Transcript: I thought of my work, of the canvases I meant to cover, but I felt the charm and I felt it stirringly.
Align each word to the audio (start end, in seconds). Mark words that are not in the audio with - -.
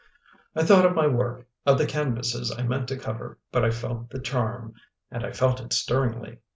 I 0.55 0.63
thought 0.63 0.83
of 0.83 0.95
my 0.95 1.05
work, 1.05 1.45
of 1.63 1.77
the 1.77 1.85
canvases 1.85 2.51
I 2.51 2.63
meant 2.63 2.87
to 2.87 2.97
cover, 2.97 3.37
but 3.51 3.63
I 3.63 3.69
felt 3.69 4.09
the 4.09 4.19
charm 4.19 4.73
and 5.11 5.23
I 5.23 5.31
felt 5.31 5.61
it 5.61 5.73
stirringly. 5.73 6.39